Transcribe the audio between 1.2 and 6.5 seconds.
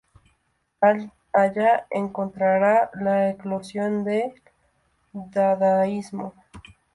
Allá encontrará la eclosión del Dadaísmo.